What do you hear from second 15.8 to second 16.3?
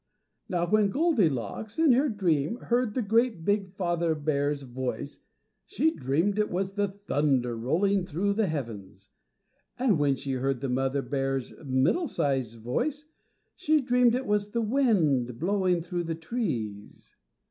through the